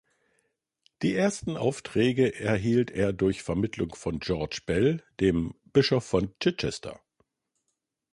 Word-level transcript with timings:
Die 1.03 1.13
ersten 1.13 1.57
Aufträge 1.57 2.33
erhielt 2.33 2.89
er 2.89 3.13
durch 3.13 3.43
Vermittlung 3.43 3.93
von 3.93 4.17
George 4.19 4.61
Bell, 4.65 5.03
dem 5.19 5.53
Bischof 5.73 6.03
von 6.05 6.33
Chichester. 6.39 6.99